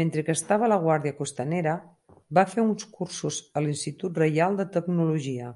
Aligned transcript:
Mentre 0.00 0.24
que 0.26 0.34
estava 0.38 0.66
a 0.66 0.68
la 0.72 0.78
guàrdia 0.82 1.14
costanera, 1.22 1.74
va 2.40 2.46
fer 2.56 2.66
uns 2.66 2.86
cursos 2.98 3.40
a 3.54 3.64
l'Institut 3.68 4.22
Reial 4.24 4.60
de 4.62 4.68
Tecnologia. 4.76 5.54